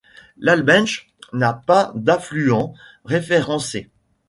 [0.39, 2.73] L'Albenche n'a pas d'affluent
[3.05, 3.91] référencé.